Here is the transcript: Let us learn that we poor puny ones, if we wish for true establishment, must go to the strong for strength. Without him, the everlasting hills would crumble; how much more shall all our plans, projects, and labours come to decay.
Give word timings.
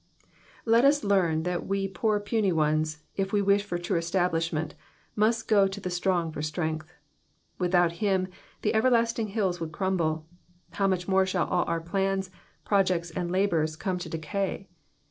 Let 0.65 0.83
us 0.83 1.03
learn 1.03 1.43
that 1.43 1.67
we 1.67 1.87
poor 1.87 2.19
puny 2.19 2.51
ones, 2.51 3.03
if 3.17 3.31
we 3.31 3.39
wish 3.39 3.63
for 3.63 3.77
true 3.77 3.99
establishment, 3.99 4.73
must 5.15 5.47
go 5.47 5.67
to 5.67 5.79
the 5.79 5.91
strong 5.91 6.31
for 6.31 6.41
strength. 6.41 6.91
Without 7.59 7.91
him, 8.01 8.27
the 8.63 8.73
everlasting 8.73 9.27
hills 9.27 9.59
would 9.59 9.71
crumble; 9.71 10.25
how 10.71 10.87
much 10.87 11.07
more 11.07 11.27
shall 11.27 11.47
all 11.47 11.65
our 11.65 11.81
plans, 11.81 12.31
projects, 12.65 13.11
and 13.11 13.29
labours 13.31 13.75
come 13.75 13.99
to 13.99 14.09
decay. 14.09 14.67